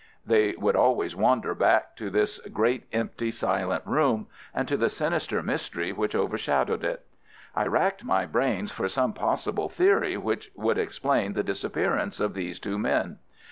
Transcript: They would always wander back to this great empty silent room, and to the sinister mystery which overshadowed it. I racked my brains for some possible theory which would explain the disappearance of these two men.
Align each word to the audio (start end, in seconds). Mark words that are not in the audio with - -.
They 0.25 0.53
would 0.55 0.75
always 0.75 1.15
wander 1.15 1.53
back 1.53 1.95
to 1.97 2.09
this 2.09 2.39
great 2.51 2.87
empty 2.91 3.29
silent 3.29 3.83
room, 3.85 4.25
and 4.51 4.67
to 4.67 4.75
the 4.75 4.89
sinister 4.89 5.43
mystery 5.43 5.91
which 5.93 6.15
overshadowed 6.15 6.83
it. 6.83 7.05
I 7.55 7.67
racked 7.67 8.03
my 8.03 8.25
brains 8.25 8.71
for 8.71 8.87
some 8.87 9.13
possible 9.13 9.69
theory 9.69 10.17
which 10.17 10.49
would 10.55 10.79
explain 10.79 11.33
the 11.33 11.43
disappearance 11.43 12.19
of 12.19 12.33
these 12.33 12.59
two 12.59 12.79
men. 12.79 13.19